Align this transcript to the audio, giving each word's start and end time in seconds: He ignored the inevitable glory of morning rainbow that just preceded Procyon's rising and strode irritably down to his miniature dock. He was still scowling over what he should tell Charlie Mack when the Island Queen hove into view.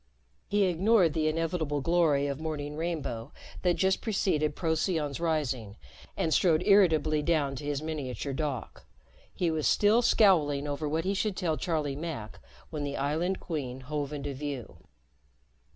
He 0.49 0.63
ignored 0.63 1.13
the 1.13 1.27
inevitable 1.27 1.79
glory 1.79 2.25
of 2.25 2.39
morning 2.39 2.75
rainbow 2.75 3.31
that 3.61 3.75
just 3.75 4.01
preceded 4.01 4.55
Procyon's 4.55 5.19
rising 5.19 5.77
and 6.17 6.33
strode 6.33 6.63
irritably 6.65 7.21
down 7.21 7.55
to 7.57 7.65
his 7.65 7.83
miniature 7.83 8.33
dock. 8.33 8.87
He 9.31 9.51
was 9.51 9.67
still 9.67 10.01
scowling 10.01 10.67
over 10.67 10.89
what 10.89 11.05
he 11.05 11.13
should 11.13 11.37
tell 11.37 11.55
Charlie 11.55 11.95
Mack 11.95 12.39
when 12.71 12.83
the 12.83 12.97
Island 12.97 13.39
Queen 13.39 13.81
hove 13.81 14.11
into 14.11 14.33
view. 14.33 14.79